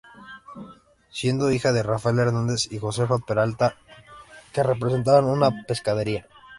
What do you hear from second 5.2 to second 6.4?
una pescadería.